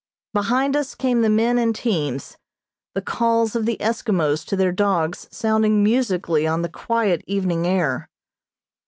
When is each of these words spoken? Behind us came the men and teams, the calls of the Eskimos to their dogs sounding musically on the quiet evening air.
Behind 0.33 0.75
us 0.75 0.95
came 0.95 1.21
the 1.21 1.29
men 1.29 1.59
and 1.59 1.75
teams, 1.75 2.35
the 2.95 3.03
calls 3.03 3.55
of 3.55 3.67
the 3.67 3.77
Eskimos 3.79 4.43
to 4.47 4.55
their 4.55 4.71
dogs 4.71 5.27
sounding 5.29 5.83
musically 5.83 6.47
on 6.47 6.63
the 6.63 6.69
quiet 6.69 7.23
evening 7.27 7.67
air. 7.67 8.09